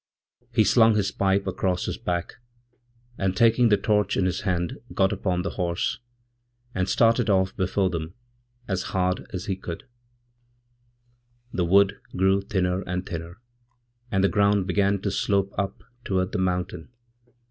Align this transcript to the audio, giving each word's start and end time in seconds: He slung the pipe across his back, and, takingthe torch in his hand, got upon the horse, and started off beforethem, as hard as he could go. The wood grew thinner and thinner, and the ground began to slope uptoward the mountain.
He 0.51 0.63
slung 0.63 0.93
the 0.93 1.13
pipe 1.15 1.45
across 1.45 1.85
his 1.85 1.99
back, 1.99 2.37
and, 3.19 3.35
takingthe 3.37 3.83
torch 3.83 4.17
in 4.17 4.25
his 4.25 4.41
hand, 4.41 4.79
got 4.95 5.13
upon 5.13 5.43
the 5.43 5.51
horse, 5.61 5.99
and 6.73 6.89
started 6.89 7.29
off 7.29 7.55
beforethem, 7.55 8.13
as 8.67 8.81
hard 8.97 9.27
as 9.31 9.45
he 9.45 9.55
could 9.55 9.81
go. 9.81 9.85
The 11.53 11.65
wood 11.65 11.99
grew 12.15 12.41
thinner 12.41 12.81
and 12.81 13.05
thinner, 13.05 13.41
and 14.11 14.23
the 14.23 14.27
ground 14.29 14.65
began 14.65 14.99
to 15.03 15.11
slope 15.11 15.53
uptoward 15.59 16.31
the 16.31 16.39
mountain. 16.39 16.89